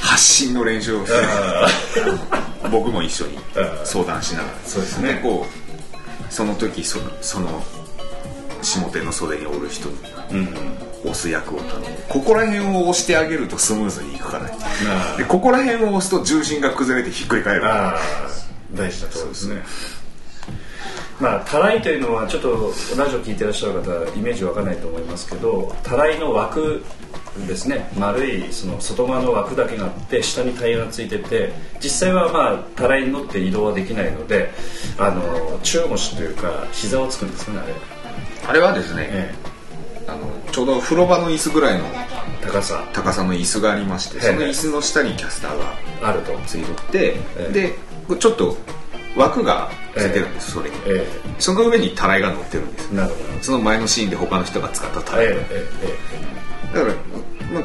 [0.00, 1.26] 発信の練習をして。
[2.70, 3.38] 僕も一緒に
[3.84, 4.58] 相談しながら。
[4.64, 5.20] そうですね。
[5.22, 7.62] こうその時そその
[8.62, 9.88] 下手の袖におる人。
[9.90, 9.96] に
[10.32, 10.48] うん
[11.04, 11.86] 押す役を頼む。
[12.08, 15.16] ここら辺を押してあげるとスムーズにいくからあ。
[15.16, 17.62] でここら辺を押すと重心が崩れてひっくり返る。
[18.74, 19.62] 大事なところですね。
[21.20, 26.84] まあたらいというのはちょっとラジオ聞いてらっしゃる方イメージわかんないと思いますけどたらいの枠
[27.46, 27.90] ですね。
[27.98, 34.50] 丸いその外側の枠だけがあって下にタイヤがついてて実際はまあたらいに乗って移動はできないので
[34.98, 37.74] あの中腰というか膝をつくんですかねあれ、
[38.48, 39.34] あれはですね、え
[40.06, 40.18] あの
[40.52, 41.90] ちょうど風呂場の椅子ぐらいのえ、
[42.42, 42.84] 高さ。
[42.92, 47.52] 高さの椅子がありましてはいその椅子の下にキャスターがあると、ついとって、ええ。
[47.52, 47.74] で
[48.18, 48.56] ちょっと
[49.16, 50.76] 枠がついてるんです、それに。
[50.86, 51.06] え
[51.38, 52.88] その上にたらいが乗ってるんです。
[52.92, 53.42] え、なるほど。
[53.42, 55.44] その前のシーンで他の人が使ったたらい、だか
[56.72, 57.64] らまあ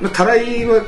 [0.00, 0.82] まあたらいは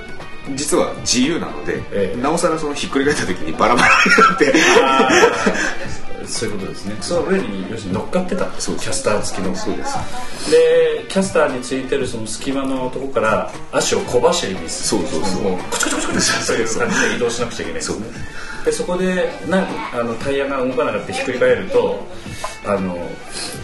[0.54, 2.20] 実は自由なので、ええ。
[2.20, 4.52] なおさらそのひっくり返った時にバラバラになって
[6.28, 6.96] そういうことですね。
[7.00, 8.44] その上に要するに乗っかってた。
[8.46, 9.54] キャスター付きの。
[9.56, 10.50] そうです。
[10.50, 15.02] でキャスターについてるその隙間のとこから足を小走りにする。
[15.02, 15.42] そうそうそう。
[15.42, 18.06] もうコチコチコチコチそういう感じで移動しなくちゃいけないんですね。
[18.64, 22.06] でそこでなあのタイヤが動かなくてひっくり返ると
[22.66, 22.96] あの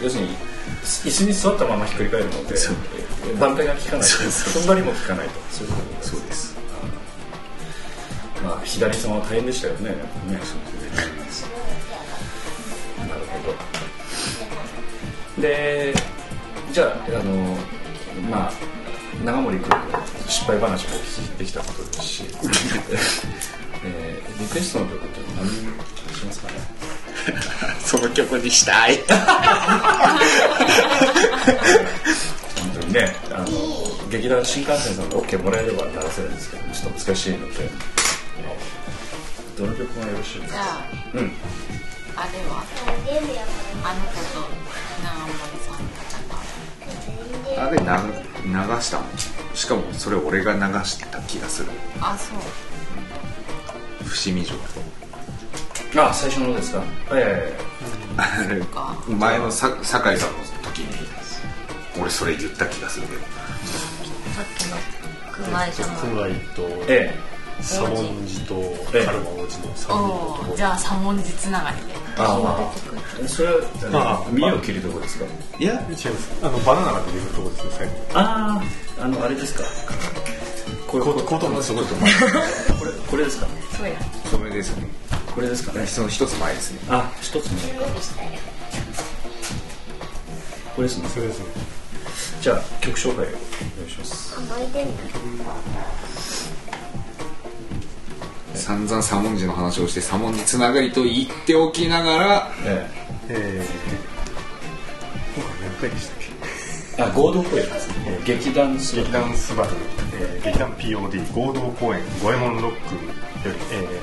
[0.03, 0.31] 要するに
[0.83, 2.77] 椅子に座ったままひっくり返るのでそう。
[3.39, 5.35] 挽回が効かないそうそう踏ん張りも効かないと。
[5.51, 5.73] そうで
[6.03, 6.11] す。
[6.11, 6.55] そうです。
[8.45, 9.89] まあ左さんは大変でしたよね。
[9.89, 10.41] やっぱね
[12.99, 13.39] なるほ
[15.37, 15.43] ど。
[15.43, 15.95] で
[16.73, 17.57] じゃああの
[18.31, 18.53] まあ
[19.25, 19.77] 長森君の
[20.29, 22.25] 失敗話も聞いてきたことですし、
[23.85, 25.53] えーリクエストの曲って何に
[26.17, 26.55] しますかね？
[27.85, 28.99] その曲にしたい。
[32.59, 33.47] 本当にねあの
[34.11, 37.71] 劇団新幹線さんの OK もらえれば流せるんですけどちょっと難しいので。
[39.57, 40.53] どの曲がよろしいですか？
[40.53, 40.85] じゃあ。
[41.15, 41.31] うん
[42.17, 42.63] あれは
[43.83, 44.47] あの子と
[45.03, 45.83] 長森さん
[47.59, 47.89] あれな
[48.77, 49.05] 流したの？
[49.55, 51.71] しかもそれ俺が流した気がする。
[52.01, 52.39] あそう。
[54.05, 54.59] 伏見城。
[55.97, 56.83] あ最初のですか？
[57.13, 57.57] え
[58.17, 58.63] あれ
[59.15, 60.95] 前のさ酒井さんの時に。
[62.01, 63.21] 俺それ言った気がするけど。
[63.23, 63.27] さ
[64.43, 64.77] っきの
[65.33, 67.19] 熊井さんのクマイとええ
[67.63, 68.55] 左文字と
[68.93, 69.07] ええ。
[69.07, 71.94] カルマ王子の三お人のとこーじゃあ三文字つながりで
[73.29, 75.25] それはああ見栄を切るとこですか？
[75.59, 75.73] いや。
[75.75, 76.11] 違います。
[76.43, 77.93] あのバナナが出てくるとこですね最後。
[78.15, 78.63] あ
[78.99, 79.65] ああのあれですか？
[80.87, 82.05] これコートコートのそことこ
[82.85, 83.47] れこれですか？
[83.77, 83.95] そうや。
[84.31, 84.87] それですね。
[85.35, 85.87] これですかね？
[85.87, 86.81] その一つ前ですね。
[86.89, 87.73] あ一つ目
[90.77, 91.09] これですね。
[91.09, 91.47] それですね。
[92.41, 93.31] じゃあ曲紹介をお願
[93.89, 94.35] いします
[98.65, 102.89] 散々左文字の話をして左文字つながりと言っておきながらえ
[103.29, 103.63] え。
[105.37, 106.25] ー、今回何回でしたっけ
[106.99, 107.03] え。
[107.03, 108.21] あ合同公演ですね。
[108.25, 109.71] 劇団ス劇団スバル、
[110.19, 113.01] えー、劇団 POD 合同公演五右衛門ロックよ
[113.53, 114.01] り、え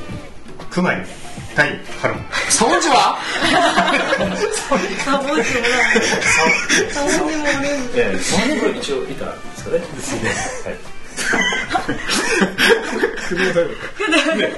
[0.59, 1.07] ー、区内
[1.55, 3.17] 対ハルモン3文字は？
[4.99, 6.03] サボってもらう。
[6.91, 7.41] サボっても
[7.95, 8.19] ええ。
[8.19, 9.79] その頃一応いたんですかね。
[9.79, 10.29] ですね。
[10.69, 11.00] はい
[13.27, 13.69] 首の最後
[14.35, 14.51] ね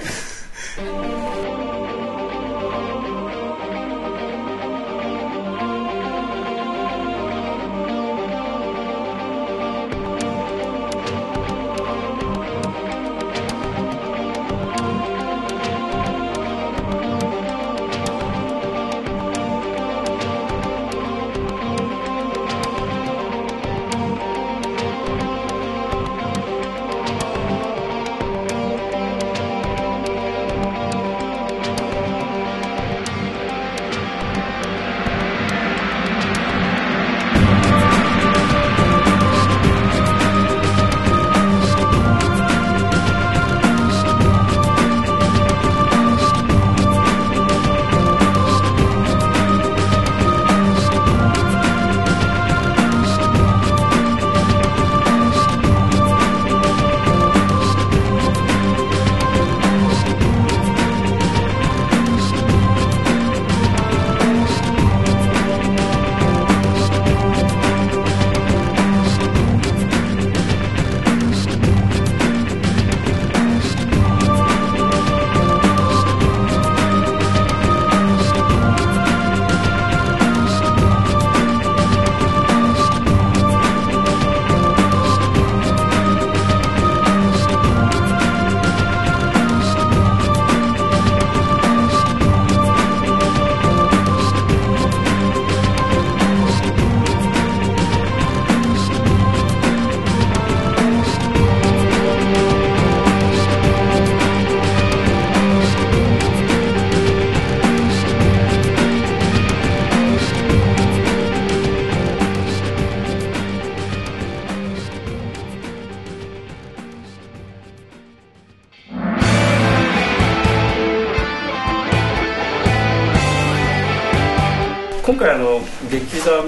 [126.24, 126.46] 劇団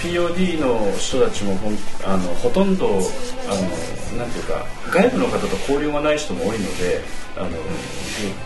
[0.00, 1.68] POD の人たちもほ
[2.06, 7.02] あのほとんどあのなんていうか外部の方と交流がない人も多いので
[7.36, 7.48] あの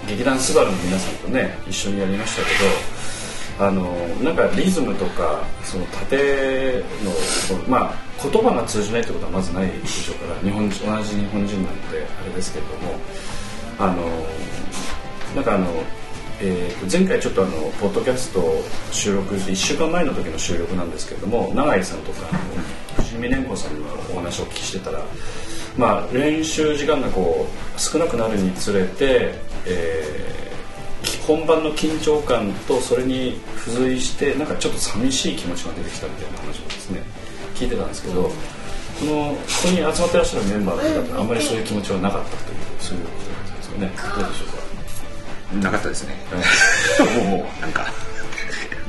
[0.08, 3.92] 劇団スバルの皆さんとね一緒にやりましたけどあの
[4.24, 7.12] なんかリズムとかその縦の
[7.68, 12.98] まあ言葉が通じないってことはまずないでしょうから日本同じ日本人なのであれですけれども
[13.78, 14.10] あの
[15.36, 15.66] なんかあの
[16.42, 18.42] えー前回ちょっとあのポッドキャスト
[18.90, 22.26] 収録して1週間前の時の収録なんですけれども永井さんとか
[22.96, 25.00] 藤見蓮子さんのお話をお聞きしてたら、
[25.78, 29.34] まあ、練習時間がこう少なくなるにつれて、
[29.66, 30.32] えー
[31.26, 37.00] 本番の緊張感とそれに付随してなんかちょっと寂しい気持ちが出てきたみたいな話をですね
[37.54, 38.28] 聞いてたんですけどこ
[39.04, 43.92] のここに集まってらっしゃるメンバーの方ってあんまりそういう気持ちはなかったというそういうことなんですよね。
[44.18, 44.61] どうでしょうか？
[45.60, 46.16] なかったですね。
[47.16, 47.86] もうもうなんか。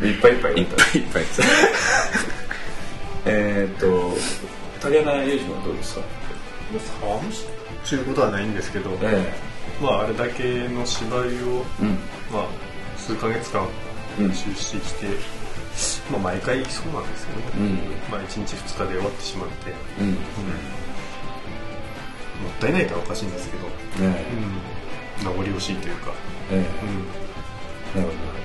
[0.02, 0.54] いっぱいいっぱい。
[0.54, 1.24] いっぱいいっぱい。
[3.26, 4.18] えーっと
[4.82, 6.02] 竹山裕二はどうですか？
[7.08, 9.32] 楽しいということはないんですけど、え
[9.82, 11.38] まああれだけの芝居を、えうん。
[12.32, 12.46] まあ、
[12.98, 13.66] 数ヶ月間
[14.20, 14.28] うん。
[14.30, 15.06] 練習してきて、
[16.12, 17.80] まあ、毎回そうなんですよね、うん。
[18.12, 20.12] まあ、1日2日で終わってしまって、うん。
[20.12, 20.18] ね
[22.44, 23.68] もったいないとはおかしいんですけど、
[24.02, 24.26] え。
[25.22, 26.12] うん、名残惜しいというか、
[26.52, 26.64] えうん、
[27.96, 28.26] えなるほど。
[28.26, 28.40] なる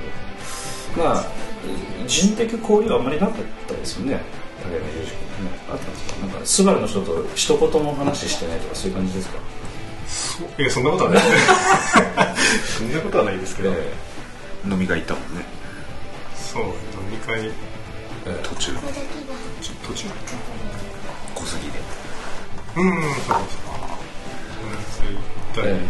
[0.95, 1.25] ほどまあ
[2.07, 4.21] 人的交流はあんまりなかったですよね。
[4.63, 5.51] 竹山裕二君ね。
[5.71, 6.21] あったんですか？
[6.21, 9.39] なんかスバルの人と一言も話してないとかそういう感じですか？
[10.09, 11.23] そういやそんなことはない。
[12.79, 13.93] そんなことはないですけど、え
[14.67, 15.45] 飲み会行ったもんね。
[16.35, 16.71] そう飲
[17.11, 17.47] み会。
[17.47, 17.53] え
[18.27, 18.41] え。
[18.43, 18.73] 途中。
[19.87, 20.07] 途中。
[21.35, 21.79] 小杉で。
[22.77, 23.45] うんそうそう。
[24.91, 25.19] そう行
[25.53, 25.81] ったり、え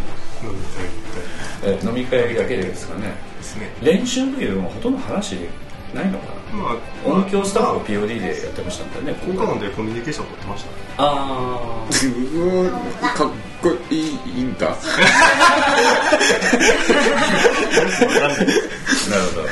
[0.45, 3.13] 飲み会行ったりええ飲み会だけですかね。
[3.39, 3.71] ですね。
[3.83, 5.37] 練習の時でもほとんど話
[5.95, 6.59] ないのかな。
[6.59, 9.19] まあ音響スタッフを POD でやってましたんでね。
[9.25, 10.71] 効果音でコミュニケーション取ってました。
[10.71, 12.65] ねあう
[13.05, 13.31] わかっ
[13.63, 14.79] こいいいいんだなる
[19.35, 19.49] ほど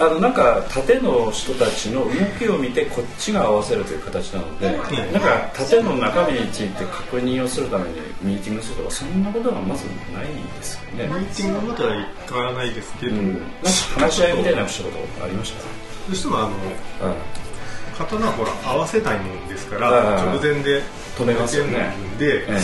[0.00, 5.12] あのなんか縦の人たちの動きを見てこっちが合わせるという形なので、ん。
[5.12, 13.46] なんか縦の中身について確認をするためにミーティングするとかそんなことがまずないですよね、ミーティングまではいかないですけど、うん、なんか
[13.96, 15.58] 話し合いみたいなしたことありましど
[16.12, 16.48] うしてもあの
[16.98, 17.14] た、うん。
[17.98, 20.80] 刀はほら合わせないもんですから直前で
[21.18, 21.92] 止めますよね。
[22.18, 22.58] で、え。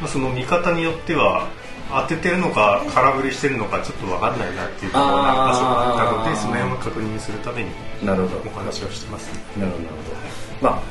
[0.00, 1.48] まあ、その見方によっては
[1.90, 7.70] 当ててるのか空振りしてるのかちょっと分かんないなっていうところがあったのでその辺を確認するために
[8.04, 8.50] なるほど。
[8.50, 9.32] お話をしてます。
[9.34, 9.84] ねなるほど。
[9.84, 10.82] なるほどま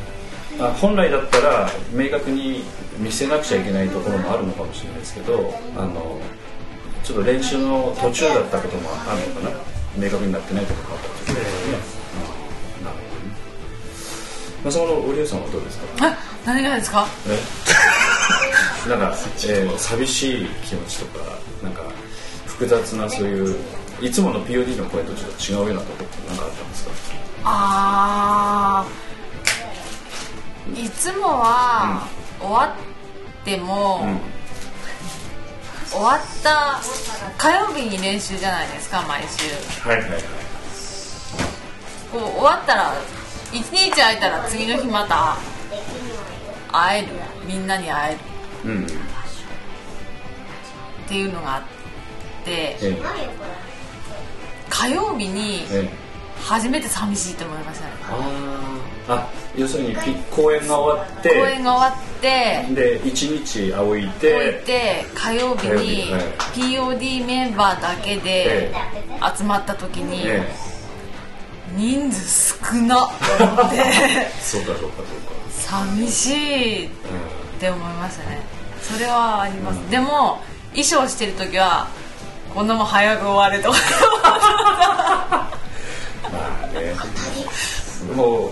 [0.66, 2.64] ああ本来だったら明確に
[2.98, 6.20] 見せなくちゃいけないところもあるのかもしれないですけどあの
[7.04, 9.56] ちょっと練習の途中だったこともあるのかな。
[9.98, 13.34] 明確になってないところもあったかもしれないでなるほどね。
[14.64, 16.08] まあその織江さんはどうですか？
[16.08, 17.08] あ何がですか？
[17.28, 17.40] え？
[18.88, 19.16] なんか、
[19.48, 21.26] えー寂しい気持ちとか
[21.64, 21.82] なんか
[22.46, 23.56] 複雑なそういう
[24.02, 25.32] いつもの POD の声とちょっ
[25.66, 26.92] と違うようなところって何かあったんですか？
[27.44, 30.86] あー。
[30.86, 32.08] いつもは
[32.40, 32.76] 終わ
[33.42, 34.06] っても、
[35.90, 36.80] 終わった
[37.38, 39.88] 火曜日に練習じゃないですか毎週。
[39.88, 40.22] はいはいはい。
[42.12, 42.94] こう終わったら
[43.52, 45.38] 一日空いたら次の日また
[46.72, 47.08] 会える。
[47.48, 48.20] みんなに会える
[48.66, 48.86] うん。
[48.86, 48.88] っ
[51.08, 51.62] ていうのがあっ
[52.46, 52.98] てええ。
[54.70, 56.10] 火曜日にええ。
[56.42, 57.92] 初めて寂しいと思いましたね。
[58.10, 59.14] あー。
[59.14, 66.22] あ要するにピ公演が終わって公演が終わってで一日仰い置いてて火曜日火曜に日はい。
[66.54, 68.74] POD メンバーだけでえ
[69.36, 70.48] 集まった時にえ
[71.76, 73.16] 人数少なって
[73.76, 75.04] え そうかそうかそうか。
[75.52, 76.90] 寂しい
[77.60, 78.40] って思いましたね。
[78.82, 80.40] それはあります、でも
[80.72, 81.90] 衣装してる時は
[82.56, 83.78] こんなもん早く終われとか。
[86.24, 86.30] ま
[86.64, 86.96] あね。
[88.16, 88.52] もう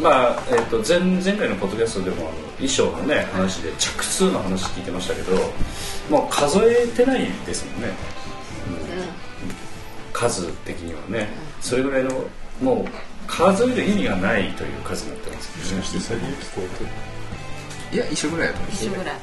[0.00, 5.32] まあ、えー、と前前回のポッドキャストでもあの衣装のね話で着数の話聞いてましたけど
[6.08, 7.94] もう数えてないですもんね、うん。
[10.12, 11.28] 数的にはね。
[11.60, 12.10] それぐらいの
[12.62, 12.84] もう
[13.26, 15.72] 数える意味がないという数になってます。
[15.72, 15.86] よね、
[17.92, 18.72] いや一緒ぐらいだと思う。
[18.72, 19.14] 一緒ぐらい。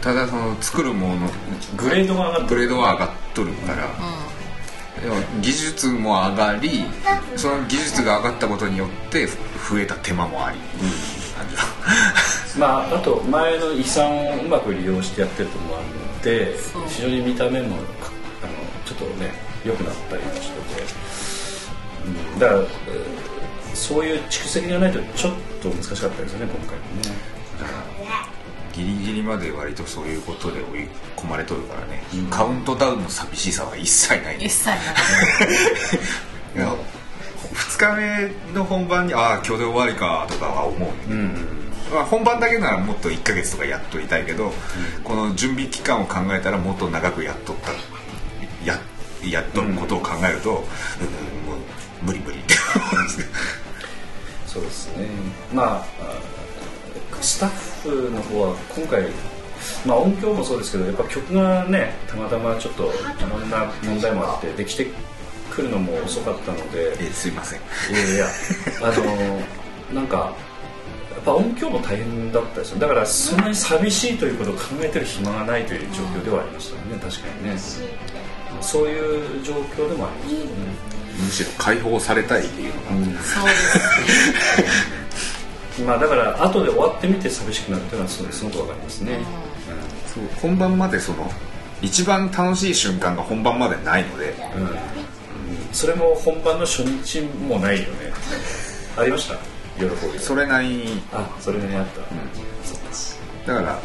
[0.00, 1.28] ただその作るもの
[1.76, 3.88] グレードが上がっグレードは上がっとるから、
[5.02, 6.84] でも技術も上がり
[7.36, 10.58] その技術が上がったことによって増えた手間もあり、
[11.36, 11.62] 感じだ
[12.58, 16.54] まあ、あと前の遺産をうまく利用してやってるところもあるので
[16.88, 17.82] 非常に見た目もか
[18.42, 18.52] あの
[18.84, 19.32] ちょっとね
[19.64, 20.82] 良くなったりもしてて、
[22.32, 23.19] うん、だから、えー
[23.80, 27.30] そういう蓄積がないとちょっと難しかったですよね今回もね。
[28.72, 34.36] ギリギリまで割とそういうことで追い込まれとるからね、カウントダウンの寂しさは一切ない。
[34.36, 34.78] 一切ない。
[36.56, 36.74] いや
[37.52, 41.34] 2日目の本番にああ今日で終わりかとかは思う、うん。
[41.92, 44.52] まあ、本番だけならもっと1ヶ月とかやっといたいけど、
[45.02, 47.72] この準備期間を考えたらもっと長くやっとった
[48.64, 48.78] や
[49.28, 50.64] やっとることを考えると、うんもう
[52.02, 53.28] 無理無理って思うんですけど
[54.52, 55.06] そうですね。
[55.54, 55.82] まああ
[57.22, 57.50] スタッ
[57.82, 59.04] フの方は今回
[59.86, 62.86] まあ音響もそうですけどやっぱ曲がねたまたまちょっとい
[63.30, 64.86] ろんな問題もあってできて
[65.50, 66.96] くるのも遅かったので。
[67.00, 67.60] えすいません。
[67.60, 68.26] いやいや
[68.82, 68.90] あ
[69.94, 70.34] のなんか
[71.12, 72.78] やっぱ音響も大変だったですよ。
[72.80, 76.98] だからそんなに寂しいということを考えてる暇がないという状況ではありましたよね。
[77.00, 77.58] 確かにね。
[78.60, 82.80] そういう状況でもありましたよねむしろ解放されたいっていうの
[83.14, 83.78] が、そうです。
[85.86, 89.18] まあだから後で終わってみて寂しくなるというのはすごくわかりますね、
[90.14, 91.30] そう本番までその
[91.80, 94.34] 一番楽しい瞬間が本番までないので。
[94.56, 94.62] うん。
[94.62, 94.70] うん
[95.72, 97.88] それも本番の初日もないよね。
[98.96, 99.34] ありました？
[99.78, 100.18] 喜び。
[100.18, 101.86] それなりにあそれなりにあっ
[103.46, 103.78] た、だから、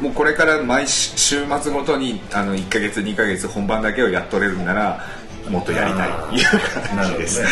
[0.00, 5.04] もうこれから毎週末ごとにあの1ヶ月2ヶ月本番だけをやっとれるんなら
[5.48, 6.10] もっとやりたい。
[6.10, 7.18] っていうなるほどね。
[7.18, 7.42] 感じです、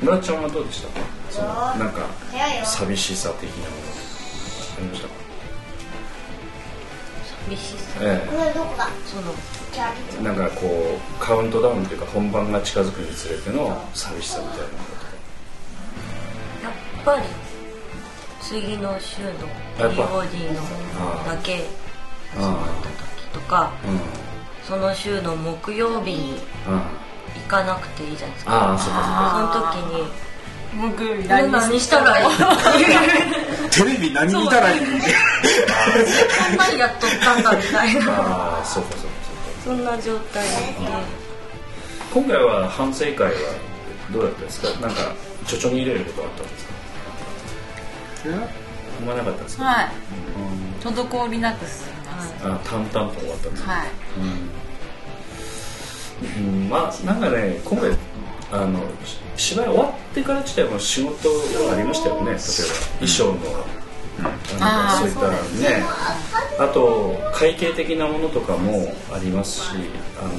[0.00, 1.06] 村ちゃんはどうでしたか？
[1.30, 2.06] そのなんか
[2.64, 3.70] 寂しさ的なもの。
[4.78, 5.14] ありましたか
[7.50, 8.28] 寂しさえ
[9.06, 9.34] その
[10.20, 14.74] えなんかこうカウントダウンというか本番が近づくにつれての寂しさみたいなもの
[16.62, 16.72] やっ
[17.04, 17.22] ぱり
[18.40, 19.30] 次の週の
[19.78, 20.60] POD の
[21.24, 21.64] だけ
[22.34, 24.00] とか集まった時とかうん
[24.68, 26.32] その週の木曜日に
[26.68, 26.82] うん
[27.42, 28.52] 行かなくていいじゃないですか。
[28.52, 29.00] ああそうか
[29.32, 30.10] その時に
[30.82, 31.04] 僕こ
[31.34, 32.28] れ何したらいい？
[33.70, 34.80] テレビ何見たらいい？
[34.80, 38.12] こんなんやっとったんだみたいな。
[38.20, 39.06] ああそうかそうか
[39.64, 39.78] そうか。
[39.78, 40.50] そんな状態で。
[42.12, 43.30] 今回は反省会は
[44.10, 44.68] どうだったですか？
[44.80, 45.12] なんか
[45.46, 48.48] ちょちょに入れることあったんですか？
[49.00, 49.88] 思わなかったですか、はい。
[50.82, 51.84] 滞りなくす
[52.42, 53.66] あ淡々と終わったんですい。
[56.40, 56.52] うん。
[56.62, 56.68] うん。
[56.68, 57.90] まあなんかね今回
[58.50, 59.18] あのし
[59.54, 61.28] 芝居終わってから自体も仕事
[61.66, 62.38] がありましたよね例えば。
[62.94, 63.34] 衣装の、
[64.20, 65.84] あとかそういったね。
[66.58, 69.76] あと会計的なものとかもありますし
[70.20, 70.32] あの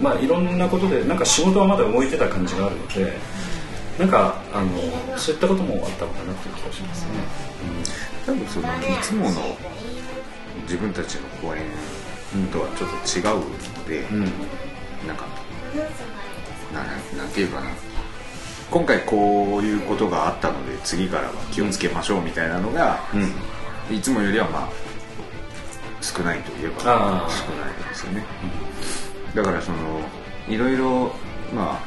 [0.00, 3.12] まあいろんなことでなんか仕事はまだ動いてた感じがあるので
[3.98, 4.70] なんかあの
[5.16, 7.10] そういったこともあったのかなという気がしますね。
[8.26, 9.30] 多分そのいつもの
[10.70, 11.62] 自分たちの公演
[12.52, 14.20] とはちょっと違うので、うん。
[15.04, 15.26] なんか
[16.72, 17.66] なななんていうかな。
[18.70, 23.96] 今回こういうことがあったので次からは気をつけましょうみたいなのが、うん。
[23.96, 24.68] いつもよりはまあ
[26.00, 27.26] 少ないといえば少あ。
[27.26, 28.24] ないですよね、
[29.34, 29.78] だからその
[30.48, 31.12] いろいろ
[31.52, 31.80] まあ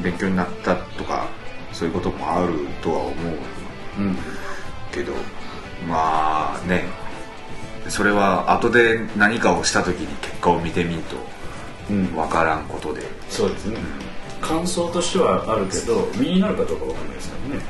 [0.00, 1.26] 勉強になったとか
[1.72, 2.52] そういうこともある
[2.82, 3.14] とは思う
[3.98, 4.16] うん
[4.92, 5.12] けど
[5.88, 7.01] まあね
[7.88, 11.16] それは後で何かをした時に結果を見てみんと
[11.90, 12.06] うん。
[12.14, 13.76] 分からんことで、そうですね。
[14.40, 17.64] 感想としてはあるけど身になるかどうかわかんないですからね。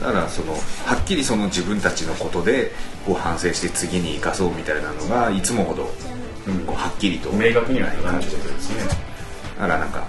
[0.00, 0.58] だからそのは
[0.94, 2.72] っきりその自分たちのことで
[3.04, 5.90] こう反省して次に生かそうみたいなのがいつもほど
[6.46, 6.60] うん。
[6.66, 8.82] こうはっきりと明確には言わないということですね。
[9.58, 10.06] だからなんか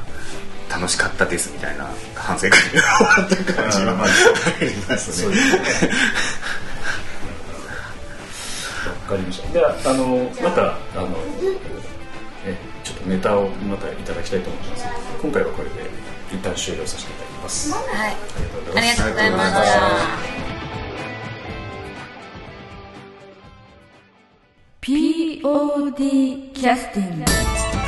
[0.70, 5.36] 楽しかったですみたいな反省会が終わった感じはありますね
[9.10, 9.51] かりました。
[9.51, 11.18] ではあのまたあの
[12.45, 14.86] えちょっとネタをまたいただきたいと思います。
[15.22, 15.89] 今回はこれで
[16.32, 17.74] 一旦終了させていただきます。
[17.74, 17.80] は
[18.10, 18.12] い。
[18.12, 19.01] ありがとうございます。
[19.01, 19.97] ありがとうございましありがとうございま
[20.36, 20.39] た。
[24.82, 27.78] POD キャスティング